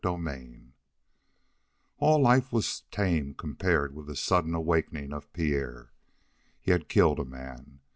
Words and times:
CHAPTER 0.03 0.23
7 0.23 0.73
All 1.99 2.19
life 2.23 2.51
was 2.51 2.81
tame 2.89 3.35
compared 3.35 3.93
with 3.93 4.07
this 4.07 4.19
sudden 4.19 4.55
awakening 4.55 5.13
of 5.13 5.31
Pierre. 5.31 5.91
He 6.59 6.71
had 6.71 6.89
killed 6.89 7.19
a 7.19 7.23
man. 7.23 7.81